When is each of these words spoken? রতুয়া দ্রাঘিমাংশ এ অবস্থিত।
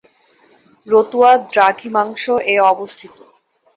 রতুয়া 0.87 1.31
দ্রাঘিমাংশ 1.51 2.23
এ 2.47 2.55
অবস্থিত। 2.71 3.15